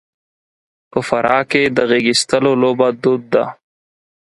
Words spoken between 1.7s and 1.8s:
د